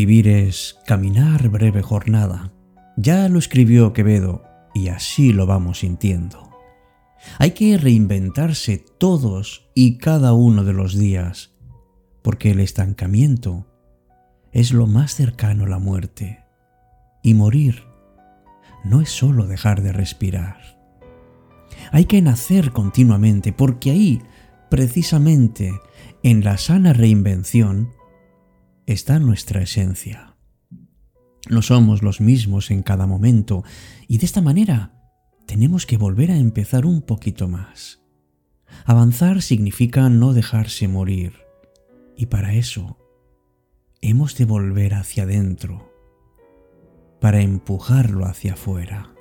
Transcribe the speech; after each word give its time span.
Vivir 0.00 0.28
es 0.28 0.78
caminar 0.86 1.50
breve 1.50 1.82
jornada. 1.82 2.54
Ya 2.96 3.28
lo 3.28 3.38
escribió 3.38 3.92
Quevedo 3.92 4.44
y 4.72 4.88
así 4.88 5.34
lo 5.34 5.44
vamos 5.44 5.80
sintiendo. 5.80 6.48
Hay 7.38 7.50
que 7.50 7.76
reinventarse 7.76 8.82
todos 8.96 9.70
y 9.74 9.98
cada 9.98 10.32
uno 10.32 10.64
de 10.64 10.72
los 10.72 10.96
días, 10.96 11.52
porque 12.22 12.52
el 12.52 12.60
estancamiento 12.60 13.66
es 14.52 14.72
lo 14.72 14.86
más 14.86 15.14
cercano 15.14 15.64
a 15.64 15.68
la 15.68 15.78
muerte. 15.78 16.44
Y 17.22 17.34
morir 17.34 17.82
no 18.82 19.02
es 19.02 19.10
solo 19.10 19.46
dejar 19.46 19.82
de 19.82 19.92
respirar. 19.92 20.80
Hay 21.92 22.06
que 22.06 22.22
nacer 22.22 22.72
continuamente, 22.72 23.52
porque 23.52 23.90
ahí, 23.90 24.22
precisamente, 24.70 25.78
en 26.22 26.42
la 26.42 26.56
sana 26.56 26.94
reinvención, 26.94 27.90
está 28.92 29.18
nuestra 29.18 29.62
esencia. 29.62 30.36
No 31.48 31.62
somos 31.62 32.02
los 32.02 32.20
mismos 32.20 32.70
en 32.70 32.82
cada 32.82 33.06
momento 33.06 33.64
y 34.08 34.18
de 34.18 34.26
esta 34.26 34.42
manera 34.42 34.92
tenemos 35.46 35.86
que 35.86 35.96
volver 35.96 36.30
a 36.30 36.36
empezar 36.36 36.86
un 36.86 37.02
poquito 37.02 37.48
más. 37.48 38.00
Avanzar 38.84 39.42
significa 39.42 40.08
no 40.08 40.32
dejarse 40.32 40.88
morir 40.88 41.34
y 42.16 42.26
para 42.26 42.54
eso 42.54 42.98
hemos 44.00 44.36
de 44.36 44.44
volver 44.44 44.94
hacia 44.94 45.24
adentro, 45.24 45.92
para 47.20 47.42
empujarlo 47.42 48.24
hacia 48.26 48.54
afuera. 48.54 49.14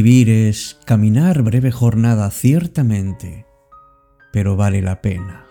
Vivir 0.00 0.30
es 0.30 0.78
caminar 0.84 1.42
breve 1.42 1.72
jornada 1.72 2.30
ciertamente, 2.30 3.46
pero 4.32 4.54
vale 4.54 4.80
la 4.80 5.02
pena. 5.02 5.44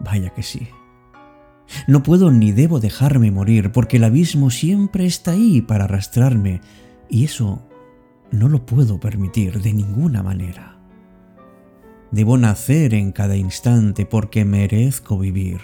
Vaya 0.00 0.30
que 0.30 0.42
sí. 0.42 0.66
No 1.86 2.02
puedo 2.02 2.32
ni 2.32 2.50
debo 2.50 2.80
dejarme 2.80 3.30
morir 3.30 3.70
porque 3.70 3.98
el 3.98 4.04
abismo 4.04 4.50
siempre 4.50 5.06
está 5.06 5.30
ahí 5.30 5.62
para 5.62 5.84
arrastrarme 5.84 6.60
y 7.08 7.22
eso 7.22 7.62
no 8.32 8.48
lo 8.48 8.66
puedo 8.66 8.98
permitir 8.98 9.62
de 9.62 9.74
ninguna 9.74 10.24
manera. 10.24 10.80
Debo 12.10 12.36
nacer 12.36 12.94
en 12.94 13.12
cada 13.12 13.36
instante 13.36 14.06
porque 14.06 14.44
merezco 14.44 15.20
vivir. 15.20 15.60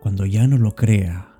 Cuando 0.00 0.24
ya 0.24 0.46
no 0.46 0.56
lo 0.56 0.74
crea, 0.76 1.35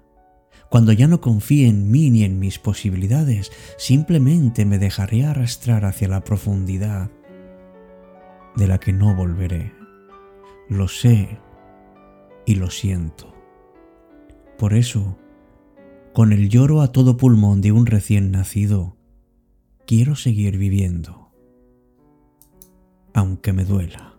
cuando 0.77 0.92
ya 0.92 1.08
no 1.08 1.22
confíe 1.22 1.69
en 1.69 1.91
mí 1.91 2.10
ni 2.10 2.22
en 2.22 2.38
mis 2.38 2.58
posibilidades, 2.58 3.50
simplemente 3.78 4.66
me 4.66 4.78
dejaré 4.78 5.24
arrastrar 5.24 5.86
hacia 5.86 6.06
la 6.06 6.22
profundidad 6.22 7.10
de 8.56 8.66
la 8.66 8.76
que 8.76 8.92
no 8.92 9.14
volveré. 9.14 9.72
Lo 10.69 10.87
sé 10.87 11.41
y 12.44 12.56
lo 12.56 12.69
siento. 12.69 13.32
Por 14.59 14.75
eso, 14.75 15.16
con 16.12 16.34
el 16.34 16.50
lloro 16.50 16.82
a 16.82 16.93
todo 16.93 17.16
pulmón 17.16 17.62
de 17.62 17.72
un 17.72 17.87
recién 17.87 18.31
nacido, 18.31 18.98
quiero 19.87 20.14
seguir 20.14 20.58
viviendo, 20.58 21.32
aunque 23.14 23.54
me 23.54 23.64
duela. 23.64 24.16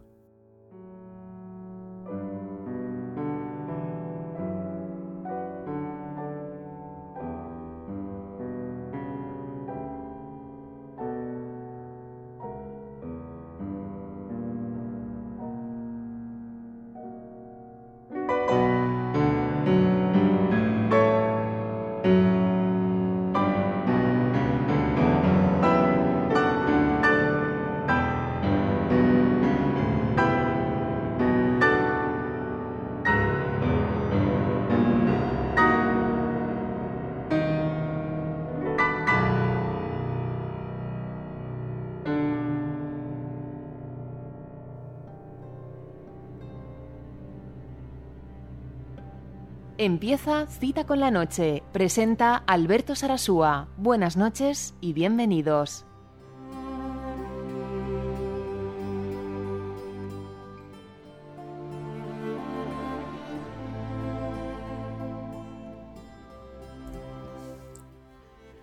Empieza 49.80 50.48
Cita 50.48 50.88
con 50.88 51.00
la 51.00 51.12
Noche. 51.12 51.62
Presenta 51.72 52.36
Alberto 52.36 52.96
Sarasúa. 52.96 53.68
Buenas 53.78 54.18
noches 54.18 54.74
y 54.82 54.94
bienvenidos. 54.94 55.86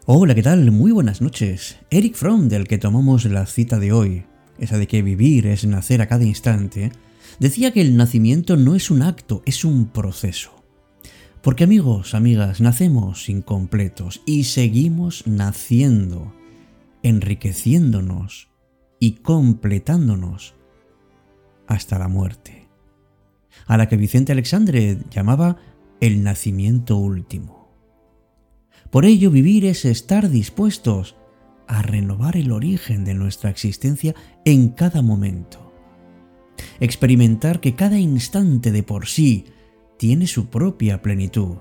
Hola, 0.06 0.34
¿qué 0.34 0.42
tal? 0.42 0.72
Muy 0.72 0.90
buenas 0.90 1.22
noches. 1.22 1.78
Eric 1.90 2.16
Fromm, 2.16 2.48
del 2.48 2.66
que 2.66 2.78
tomamos 2.78 3.24
la 3.26 3.46
cita 3.46 3.78
de 3.78 3.92
hoy, 3.92 4.24
esa 4.58 4.78
de 4.78 4.88
que 4.88 5.02
vivir 5.02 5.46
es 5.46 5.64
nacer 5.64 6.02
a 6.02 6.08
cada 6.08 6.24
instante, 6.24 6.90
decía 7.38 7.72
que 7.72 7.82
el 7.82 7.96
nacimiento 7.96 8.56
no 8.56 8.74
es 8.74 8.90
un 8.90 9.02
acto, 9.02 9.42
es 9.46 9.64
un 9.64 9.86
proceso. 9.86 10.63
Porque 11.44 11.64
amigos, 11.64 12.14
amigas, 12.14 12.62
nacemos 12.62 13.28
incompletos 13.28 14.22
y 14.24 14.44
seguimos 14.44 15.26
naciendo, 15.26 16.32
enriqueciéndonos 17.02 18.48
y 18.98 19.16
completándonos 19.16 20.54
hasta 21.66 21.98
la 21.98 22.08
muerte, 22.08 22.66
a 23.66 23.76
la 23.76 23.90
que 23.90 23.98
Vicente 23.98 24.32
Alexandre 24.32 24.98
llamaba 25.10 25.58
el 26.00 26.22
nacimiento 26.22 26.96
último. 26.96 27.68
Por 28.90 29.04
ello 29.04 29.30
vivir 29.30 29.66
es 29.66 29.84
estar 29.84 30.30
dispuestos 30.30 31.14
a 31.66 31.82
renovar 31.82 32.38
el 32.38 32.52
origen 32.52 33.04
de 33.04 33.12
nuestra 33.12 33.50
existencia 33.50 34.14
en 34.46 34.70
cada 34.70 35.02
momento. 35.02 35.74
Experimentar 36.80 37.60
que 37.60 37.74
cada 37.74 37.98
instante 37.98 38.72
de 38.72 38.82
por 38.82 39.08
sí 39.08 39.44
tiene 39.96 40.26
su 40.26 40.48
propia 40.48 41.02
plenitud 41.02 41.56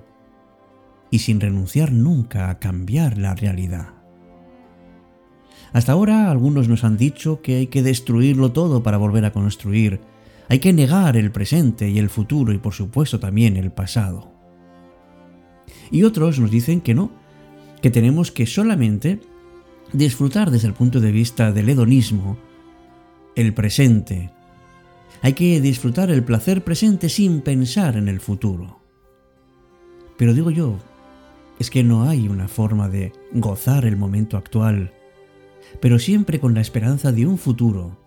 y 1.11 1.19
sin 1.19 1.39
renunciar 1.39 1.91
nunca 1.91 2.49
a 2.49 2.59
cambiar 2.59 3.17
la 3.17 3.35
realidad. 3.35 3.89
Hasta 5.71 5.91
ahora 5.91 6.29
algunos 6.29 6.67
nos 6.67 6.83
han 6.83 6.97
dicho 6.97 7.41
que 7.41 7.55
hay 7.55 7.67
que 7.67 7.83
destruirlo 7.83 8.51
todo 8.51 8.83
para 8.83 8.97
volver 8.97 9.25
a 9.25 9.31
construir, 9.31 9.99
hay 10.49 10.59
que 10.59 10.73
negar 10.73 11.17
el 11.17 11.31
presente 11.31 11.89
y 11.89 11.99
el 11.99 12.09
futuro 12.09 12.53
y 12.53 12.57
por 12.57 12.73
supuesto 12.73 13.19
también 13.19 13.57
el 13.57 13.71
pasado. 13.71 14.31
Y 15.91 16.03
otros 16.03 16.39
nos 16.39 16.51
dicen 16.51 16.81
que 16.81 16.93
no, 16.93 17.11
que 17.81 17.89
tenemos 17.89 18.31
que 18.31 18.45
solamente 18.45 19.19
disfrutar 19.93 20.51
desde 20.51 20.67
el 20.67 20.73
punto 20.73 20.99
de 20.99 21.11
vista 21.11 21.51
del 21.51 21.69
hedonismo 21.69 22.37
el 23.35 23.53
presente 23.53 24.31
hay 25.23 25.33
que 25.33 25.61
disfrutar 25.61 26.11
el 26.11 26.21
placer 26.25 26.65
presente 26.65 27.07
sin 27.07 27.39
pensar 27.39 27.95
en 27.95 28.09
el 28.09 28.19
futuro. 28.19 28.81
Pero 30.17 30.33
digo 30.33 30.51
yo, 30.51 30.77
es 31.59 31.69
que 31.69 31.81
no 31.81 32.03
hay 32.03 32.27
una 32.27 32.49
forma 32.49 32.89
de 32.89 33.13
gozar 33.31 33.85
el 33.85 33.95
momento 33.95 34.35
actual, 34.35 34.93
pero 35.79 35.97
siempre 35.97 36.41
con 36.41 36.53
la 36.53 36.59
esperanza 36.59 37.13
de 37.13 37.25
un 37.25 37.37
futuro 37.37 37.97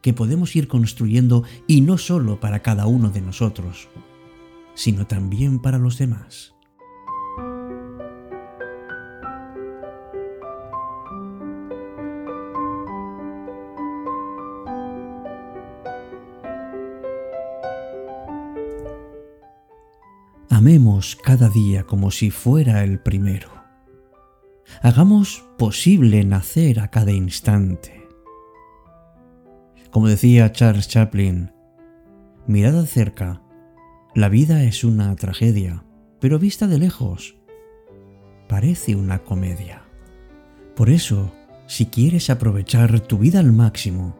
que 0.00 0.14
podemos 0.14 0.56
ir 0.56 0.66
construyendo 0.66 1.44
y 1.66 1.82
no 1.82 1.98
solo 1.98 2.40
para 2.40 2.60
cada 2.60 2.86
uno 2.86 3.10
de 3.10 3.20
nosotros, 3.20 3.88
sino 4.72 5.06
también 5.06 5.58
para 5.58 5.76
los 5.76 5.98
demás. 5.98 6.53
Amemos 20.64 21.14
cada 21.14 21.50
día 21.50 21.84
como 21.84 22.10
si 22.10 22.30
fuera 22.30 22.84
el 22.84 22.98
primero. 22.98 23.50
Hagamos 24.80 25.44
posible 25.58 26.24
nacer 26.24 26.80
a 26.80 26.88
cada 26.88 27.12
instante. 27.12 28.08
Como 29.90 30.08
decía 30.08 30.50
Charles 30.52 30.88
Chaplin, 30.88 31.52
mirad 32.46 32.82
cerca 32.86 33.42
La 34.14 34.30
vida 34.30 34.64
es 34.64 34.84
una 34.84 35.14
tragedia, 35.16 35.84
pero 36.18 36.38
vista 36.38 36.66
de 36.66 36.78
lejos, 36.78 37.36
parece 38.48 38.96
una 38.96 39.18
comedia. 39.18 39.82
Por 40.74 40.88
eso, 40.88 41.30
si 41.66 41.84
quieres 41.84 42.30
aprovechar 42.30 43.00
tu 43.00 43.18
vida 43.18 43.38
al 43.38 43.52
máximo, 43.52 44.16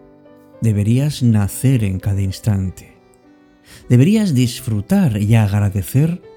deberías 0.61 1.23
nacer 1.23 1.85
en 1.85 1.99
cada 1.99 2.21
instante. 2.21 2.99
Deberías 3.89 4.35
disfrutar 4.35 5.23
y 5.23 5.37
agradecer 5.37 6.34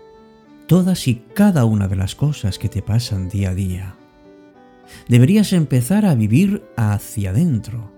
todas 0.68 1.08
y 1.08 1.24
cada 1.34 1.66
una 1.66 1.88
de 1.88 1.96
las 1.96 2.14
cosas 2.14 2.60
que 2.60 2.69
te 2.69 2.81
pasan 2.81 3.30
día 3.30 3.52
a 3.52 3.56
día. 3.56 3.96
Deberías 5.08 5.54
empezar 5.54 6.06
a 6.06 6.16
vivir 6.16 6.64
hacia 6.75 7.31
adentro, 7.31 7.92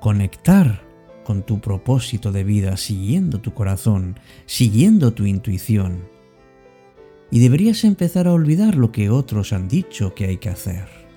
conectar 0.00 0.82
con 1.24 1.42
tu 1.42 1.60
propósito 1.60 2.30
de 2.32 2.44
vida, 2.44 2.76
siguiendo 2.76 3.40
tu 3.40 3.52
corazón, 3.52 4.18
siguiendo 4.46 5.12
tu 5.12 5.26
intuición. 5.26 6.08
Y 7.30 7.40
deberías 7.40 7.84
empezar 7.84 8.26
a 8.26 8.32
olvidar 8.32 8.74
lo 8.74 8.92
que 8.92 9.10
otros 9.10 9.52
han 9.52 9.68
dicho 9.68 10.14
que 10.14 10.26
hay 10.26 10.36
que 10.38 10.48
hacer. 10.48 11.07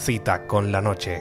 Cita 0.00 0.46
con 0.46 0.72
la 0.72 0.80
noche. 0.80 1.20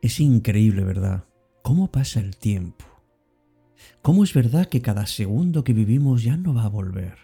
Es 0.00 0.20
increíble, 0.20 0.84
¿verdad? 0.84 1.24
¿Cómo 1.62 1.90
pasa 1.90 2.20
el 2.20 2.36
tiempo? 2.36 2.84
¿Cómo 4.02 4.22
es 4.22 4.32
verdad 4.32 4.66
que 4.68 4.82
cada 4.82 5.06
segundo 5.06 5.64
que 5.64 5.72
vivimos 5.72 6.22
ya 6.22 6.36
no 6.36 6.54
va 6.54 6.62
a 6.62 6.68
volver? 6.68 7.18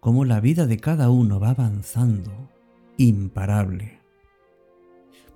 ¿Cómo 0.00 0.24
la 0.24 0.40
vida 0.40 0.66
de 0.66 0.78
cada 0.78 1.10
uno 1.10 1.38
va 1.40 1.50
avanzando, 1.50 2.48
imparable? 2.96 3.97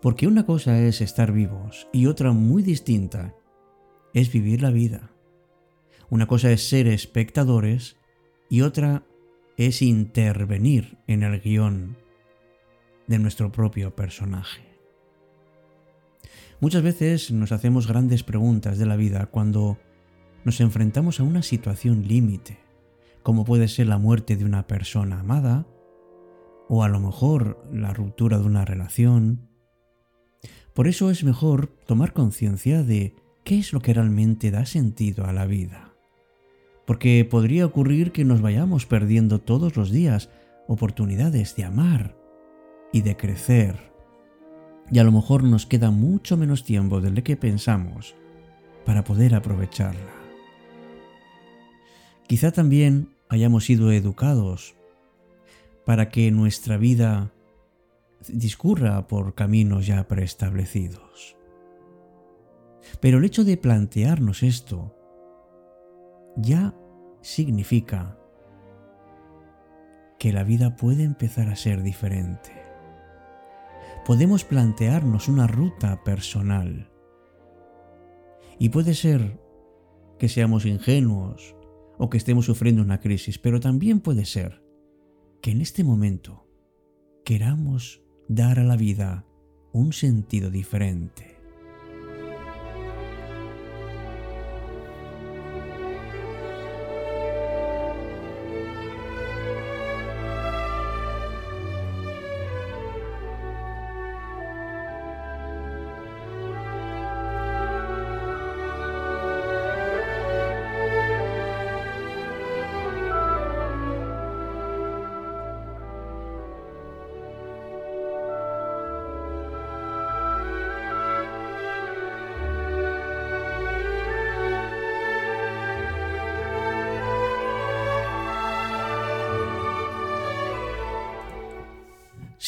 Porque 0.03 0.27
una 0.27 0.45
cosa 0.45 0.81
es 0.81 1.01
estar 1.01 1.31
vivos 1.31 1.89
y 1.93 2.07
otra 2.07 2.33
muy 2.33 2.65
distinta 2.65 3.37
es 4.13 4.33
vivir 4.33 4.61
la 4.61 4.71
vida. 4.71 5.13
Una 6.11 6.27
cosa 6.27 6.51
es 6.51 6.69
ser 6.69 6.89
espectadores 6.89 7.97
y 8.51 8.63
otra 8.63 9.05
es 9.57 9.81
intervenir 9.81 10.99
en 11.07 11.23
el 11.23 11.41
guion 11.41 11.97
de 13.07 13.21
nuestro 13.21 13.53
propio 13.53 13.95
personaje. 13.95 14.63
Muchas 16.61 16.83
veces 16.83 17.31
nos 17.31 17.53
hacemos 17.53 17.87
grandes 17.87 18.25
preguntas 18.25 18.79
de 18.79 18.87
la 18.87 18.97
vida 18.97 19.27
cuando 19.27 19.79
nos 20.45 20.61
enfrentamos 20.61 21.21
a 21.21 21.23
una 21.23 21.43
situación 21.43 22.09
límite, 22.09 22.59
como 23.23 23.45
puede 23.45 23.69
ser 23.69 23.87
la 23.87 23.99
muerte 23.99 24.37
de 24.37 24.45
una 24.45 24.67
persona 24.67 25.21
amada, 25.21 25.65
o 26.69 26.83
a 26.83 26.89
lo 26.89 26.99
mejor 26.99 27.65
la 27.73 27.95
ruptura 27.95 28.39
de 28.39 28.47
una 28.47 28.65
relación, 28.65 29.52
por 30.75 30.89
eso 30.89 31.11
es 31.11 31.25
mejor 31.25 31.69
tomar 31.87 32.13
conciencia 32.13 32.83
de 32.83 33.15
qué 33.45 33.59
es 33.59 33.73
lo 33.73 33.81
que 33.81 33.95
realmente 33.95 34.51
da 34.51 34.65
sentido 34.67 35.27
a 35.27 35.33
la 35.33 35.47
vida. 35.47 35.95
Porque 36.87 37.27
podría 37.29 37.67
ocurrir 37.67 38.13
que 38.13 38.25
nos 38.25 38.41
vayamos 38.41 38.87
perdiendo 38.87 39.39
todos 39.39 39.77
los 39.77 39.91
días 39.91 40.31
oportunidades 40.67 41.55
de 41.57 41.65
amar 41.65 42.17
y 42.93 43.03
de 43.03 43.17
crecer. 43.17 43.93
Y 44.91 44.99
a 44.99 45.05
lo 45.05 45.13
mejor 45.13 45.45
nos 45.45 45.67
queda 45.67 45.91
mucho 45.91 46.37
menos 46.37 46.65
tiempo 46.65 47.01
del 47.01 47.23
que 47.23 47.37
pensamos 47.37 48.15
para 48.85 49.05
poder 49.05 49.35
aprovecharla. 49.35 50.13
Quizá 52.27 52.51
también 52.51 53.15
hayamos 53.29 53.67
sido 53.67 53.93
educados 53.93 54.75
para 55.85 56.09
que 56.09 56.31
nuestra 56.31 56.77
vida 56.77 57.33
discurra 58.29 59.07
por 59.07 59.35
caminos 59.35 59.87
ya 59.87 60.07
preestablecidos. 60.09 61.37
Pero 63.01 63.19
el 63.19 63.25
hecho 63.25 63.45
de 63.45 63.57
plantearnos 63.57 64.43
esto 64.43 64.97
ya 66.37 66.75
significa 67.21 68.19
que 70.19 70.33
la 70.33 70.45
vida 70.45 70.77
puede 70.77 71.03
empezar 71.03 71.49
a 71.49 71.57
ser 71.57 71.83
diferente. 71.83 72.53
Podemos 74.05 74.45
plantearnos 74.45 75.29
una 75.29 75.47
ruta 75.47 76.03
personal. 76.05 76.91
Y 78.59 78.69
puede 78.69 78.95
ser 78.95 79.41
que 80.19 80.29
seamos 80.29 80.67
ingenuos 80.67 81.57
o 81.99 82.11
que 82.11 82.19
estemos 82.19 82.47
sufriendo 82.47 82.83
una 82.83 83.01
crisis, 83.01 83.39
pero 83.39 83.61
también 83.61 84.01
puede 84.01 84.25
ser 84.25 84.63
que 85.41 85.51
en 85.51 85.61
este 85.61 85.83
momento 85.83 86.49
queramos 87.25 88.02
dar 88.35 88.59
a 88.59 88.65
la 88.65 88.77
vida 88.77 89.27
un 89.73 89.93
sentido 89.93 90.51
diferente. 90.51 91.32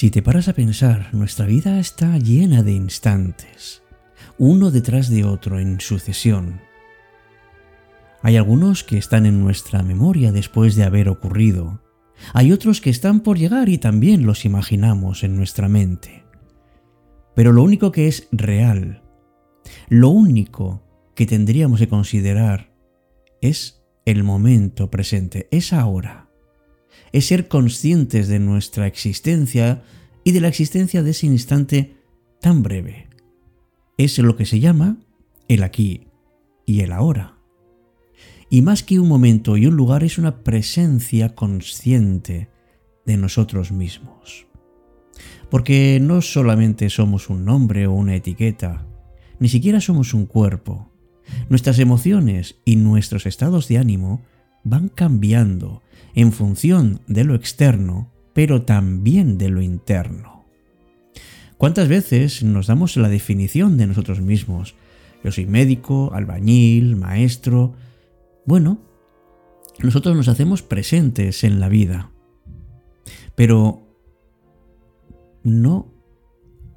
Si 0.04 0.10
te 0.10 0.20
paras 0.20 0.48
a 0.48 0.52
pensar, 0.52 1.08
nuestra 1.14 1.46
vida 1.46 1.80
está 1.80 2.18
llena 2.18 2.62
de 2.62 2.72
instantes, 2.72 3.82
uno 4.36 4.70
detrás 4.70 5.08
de 5.08 5.24
otro 5.24 5.58
en 5.58 5.80
sucesión. 5.80 6.60
Hay 8.20 8.36
algunos 8.36 8.84
que 8.84 8.98
están 8.98 9.24
en 9.24 9.40
nuestra 9.40 9.82
memoria 9.82 10.30
después 10.30 10.76
de 10.76 10.84
haber 10.84 11.08
ocurrido. 11.08 11.80
Hay 12.34 12.52
otros 12.52 12.82
que 12.82 12.90
están 12.90 13.20
por 13.20 13.38
llegar 13.38 13.70
y 13.70 13.78
también 13.78 14.26
los 14.26 14.44
imaginamos 14.44 15.24
en 15.24 15.38
nuestra 15.38 15.70
mente. 15.70 16.22
Pero 17.34 17.52
lo 17.52 17.62
único 17.62 17.90
que 17.90 18.06
es 18.06 18.28
real, 18.30 19.02
lo 19.88 20.10
único 20.10 20.82
que 21.14 21.24
tendríamos 21.24 21.80
que 21.80 21.88
considerar 21.88 22.74
es 23.40 23.82
el 24.04 24.22
momento 24.22 24.90
presente, 24.90 25.48
es 25.50 25.72
ahora 25.72 26.28
es 27.14 27.26
ser 27.26 27.46
conscientes 27.46 28.26
de 28.26 28.40
nuestra 28.40 28.88
existencia 28.88 29.84
y 30.24 30.32
de 30.32 30.40
la 30.40 30.48
existencia 30.48 31.00
de 31.04 31.12
ese 31.12 31.26
instante 31.26 31.94
tan 32.40 32.64
breve. 32.64 33.06
Es 33.96 34.18
lo 34.18 34.34
que 34.34 34.44
se 34.46 34.58
llama 34.58 34.96
el 35.46 35.62
aquí 35.62 36.08
y 36.66 36.80
el 36.80 36.90
ahora. 36.90 37.38
Y 38.50 38.62
más 38.62 38.82
que 38.82 38.98
un 38.98 39.06
momento 39.06 39.56
y 39.56 39.66
un 39.66 39.76
lugar 39.76 40.02
es 40.02 40.18
una 40.18 40.42
presencia 40.42 41.36
consciente 41.36 42.48
de 43.06 43.16
nosotros 43.16 43.70
mismos. 43.70 44.48
Porque 45.50 46.00
no 46.02 46.20
solamente 46.20 46.90
somos 46.90 47.30
un 47.30 47.44
nombre 47.44 47.86
o 47.86 47.92
una 47.92 48.16
etiqueta, 48.16 48.88
ni 49.38 49.48
siquiera 49.48 49.80
somos 49.80 50.14
un 50.14 50.26
cuerpo. 50.26 50.90
Nuestras 51.48 51.78
emociones 51.78 52.56
y 52.64 52.74
nuestros 52.74 53.24
estados 53.26 53.68
de 53.68 53.78
ánimo 53.78 54.24
van 54.64 54.88
cambiando 54.88 55.82
en 56.14 56.32
función 56.32 57.00
de 57.06 57.24
lo 57.24 57.34
externo 57.34 58.10
pero 58.34 58.62
también 58.62 59.38
de 59.38 59.48
lo 59.48 59.62
interno. 59.62 60.44
¿Cuántas 61.56 61.88
veces 61.88 62.42
nos 62.42 62.66
damos 62.66 62.96
la 62.96 63.08
definición 63.08 63.78
de 63.78 63.86
nosotros 63.86 64.20
mismos? 64.20 64.74
Yo 65.22 65.32
soy 65.32 65.46
médico, 65.46 66.10
albañil, 66.12 66.96
maestro. 66.96 67.74
Bueno, 68.44 68.82
nosotros 69.78 70.14
nos 70.14 70.28
hacemos 70.28 70.62
presentes 70.62 71.44
en 71.44 71.60
la 71.60 71.68
vida, 71.68 72.10
pero 73.34 73.86
no 75.44 75.90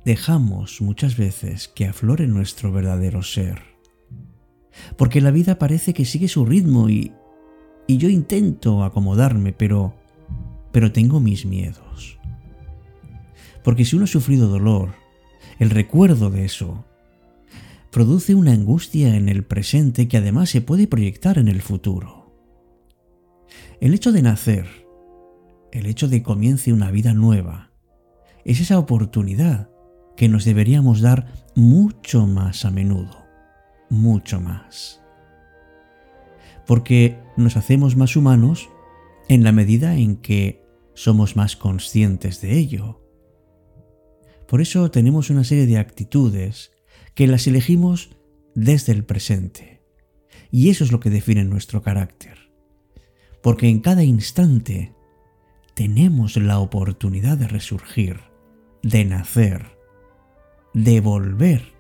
dejamos 0.06 0.80
muchas 0.80 1.18
veces 1.18 1.68
que 1.68 1.88
aflore 1.88 2.28
nuestro 2.28 2.72
verdadero 2.72 3.24
ser. 3.24 3.62
Porque 4.96 5.22
la 5.22 5.32
vida 5.32 5.58
parece 5.58 5.94
que 5.94 6.06
sigue 6.06 6.28
su 6.28 6.46
ritmo 6.46 6.88
y, 6.88 7.12
y 7.88 7.98
yo 7.98 8.10
intento 8.10 8.84
acomodarme, 8.84 9.54
pero, 9.54 9.94
pero 10.72 10.92
tengo 10.92 11.20
mis 11.20 11.46
miedos. 11.46 12.20
Porque 13.64 13.86
si 13.86 13.96
uno 13.96 14.06
ha 14.06 14.08
sufrido 14.08 14.48
dolor, 14.48 14.94
el 15.60 15.70
recuerdo 15.70 16.30
de 16.30 16.46
eso 16.46 16.86
produce 17.92 18.36
una 18.36 18.52
angustia 18.52 19.16
en 19.16 19.30
el 19.30 19.44
presente 19.44 20.08
que 20.08 20.18
además 20.18 20.50
se 20.50 20.62
puede 20.62 20.88
proyectar 20.88 21.38
en 21.38 21.48
el 21.48 21.62
futuro. 21.62 22.32
El 23.80 23.94
hecho 23.94 24.12
de 24.12 24.22
nacer, 24.22 24.68
el 25.72 25.86
hecho 25.86 26.08
de 26.08 26.24
comience 26.24 26.74
una 26.74 26.92
vida 26.92 27.14
nueva, 27.14 27.72
es 28.46 28.60
esa 28.60 28.80
oportunidad 28.80 29.70
que 30.16 30.30
nos 30.30 30.46
deberíamos 30.46 31.02
dar 31.02 31.28
mucho 31.56 32.26
más 32.26 32.66
a 32.66 32.72
menudo, 32.72 33.26
mucho 33.90 34.42
más. 34.42 35.02
Porque 36.68 37.18
nos 37.38 37.58
hacemos 37.58 37.96
más 37.96 38.16
humanos 38.16 38.70
en 39.30 39.44
la 39.44 39.52
medida 39.52 39.96
en 39.96 40.18
que 40.18 40.64
somos 40.94 41.36
más 41.36 41.56
conscientes 41.56 42.42
de 42.42 42.58
ello. 42.58 43.02
Por 44.48 44.62
eso 44.62 44.92
tenemos 44.92 45.30
una 45.30 45.44
serie 45.44 45.66
de 45.66 45.78
actitudes 45.78 46.72
que 47.14 47.28
las 47.28 47.48
elegimos 47.48 48.10
desde 48.56 48.94
el 48.94 49.04
presente. 49.04 49.82
Y 50.52 50.70
eso 50.70 50.84
es 50.84 50.92
lo 50.92 51.00
que 51.00 51.10
define 51.10 51.44
nuestro 51.44 51.82
carácter. 51.82 52.38
Porque 53.42 53.68
en 53.68 53.80
cada 53.80 54.04
instante 54.04 54.94
tenemos 55.74 56.38
la 56.38 56.60
oportunidad 56.60 57.38
de 57.38 57.48
resurgir, 57.48 58.22
de 58.82 59.06
nacer, 59.06 59.78
de 60.74 61.02
volver 61.02 61.74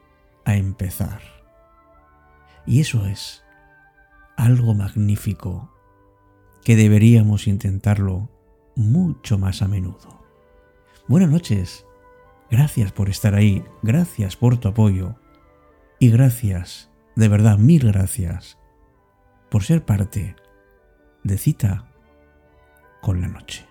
a 0.46 0.56
empezar. 0.56 1.22
Y 2.66 2.82
eso 2.82 3.06
es 3.08 3.44
algo 4.38 4.74
magnífico 4.74 5.74
que 6.64 6.76
deberíamos 6.76 7.48
intentarlo 7.48 8.30
mucho 8.76 9.38
más 9.38 9.62
a 9.62 9.68
menudo. 9.68 10.24
Buenas 11.08 11.30
noches, 11.30 11.86
gracias 12.50 12.92
por 12.92 13.10
estar 13.10 13.36
ahí, 13.36 13.64
gracias 13.82 14.38
por 14.38 14.58
tu 14.58 14.70
apoyo 14.70 15.16
y 16.00 16.12
gracias, 16.12 16.90
de 17.16 17.28
verdad, 17.28 17.58
mil 17.58 17.88
gracias 17.88 18.58
por 19.50 19.64
ser 19.64 19.84
parte 19.84 20.36
de 21.24 21.38
cita 21.38 21.92
con 23.02 23.22
la 23.22 23.28
noche. 23.28 23.66